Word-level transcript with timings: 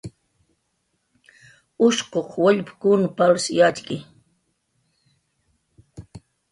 Ushquq 1.87 2.29
wallpkunw 2.43 3.03
palsh 3.17 3.47
yatxki 3.57 3.97